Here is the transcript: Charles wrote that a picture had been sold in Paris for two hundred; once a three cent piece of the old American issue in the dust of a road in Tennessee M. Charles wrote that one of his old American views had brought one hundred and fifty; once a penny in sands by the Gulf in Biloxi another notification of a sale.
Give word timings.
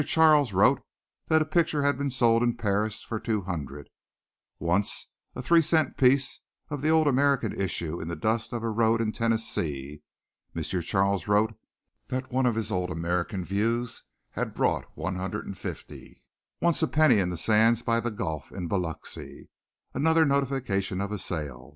Charles 0.03 0.51
wrote 0.51 0.81
that 1.27 1.43
a 1.43 1.45
picture 1.45 1.83
had 1.83 1.95
been 1.95 2.09
sold 2.09 2.41
in 2.41 2.57
Paris 2.57 3.03
for 3.03 3.19
two 3.19 3.41
hundred; 3.41 3.87
once 4.57 5.11
a 5.35 5.43
three 5.43 5.61
cent 5.61 5.95
piece 5.95 6.39
of 6.71 6.81
the 6.81 6.89
old 6.89 7.05
American 7.07 7.53
issue 7.53 8.01
in 8.01 8.07
the 8.07 8.15
dust 8.15 8.51
of 8.51 8.63
a 8.63 8.69
road 8.71 8.99
in 8.99 9.11
Tennessee 9.11 10.01
M. 10.55 10.63
Charles 10.63 11.27
wrote 11.27 11.53
that 12.07 12.31
one 12.31 12.47
of 12.47 12.55
his 12.55 12.71
old 12.71 12.89
American 12.89 13.45
views 13.45 14.01
had 14.31 14.55
brought 14.55 14.85
one 14.97 15.17
hundred 15.17 15.45
and 15.45 15.55
fifty; 15.55 16.23
once 16.59 16.81
a 16.81 16.87
penny 16.87 17.19
in 17.19 17.37
sands 17.37 17.83
by 17.83 17.99
the 17.99 18.09
Gulf 18.09 18.51
in 18.51 18.67
Biloxi 18.67 19.49
another 19.93 20.25
notification 20.25 20.99
of 20.99 21.11
a 21.11 21.19
sale. 21.19 21.69